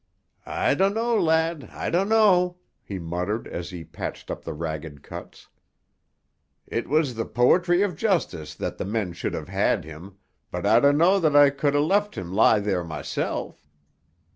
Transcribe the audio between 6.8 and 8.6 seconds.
was the poetry of justice